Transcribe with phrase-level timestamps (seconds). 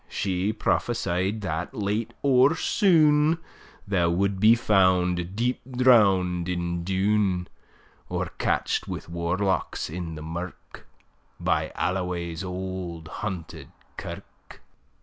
[0.09, 3.37] She prophesy'd that late or soon,
[3.87, 7.47] Thou would be found deep drown'd in Doon;
[8.09, 10.87] Or catch'd wi' warlocks in the mirk,
[11.39, 14.61] By Alloway's auld haunted kirk.